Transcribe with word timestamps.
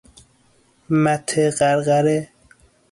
مته 1.03 1.49
قرقره 1.59 2.19